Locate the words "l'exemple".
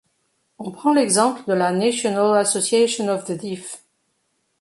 0.95-1.43